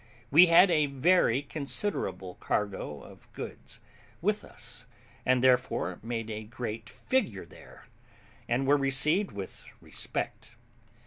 [0.31, 3.81] We had a very considerable cargo of goods
[4.19, 4.87] with us,
[5.27, 7.85] and therefore made a great figure there,
[8.49, 10.53] and were received with respect.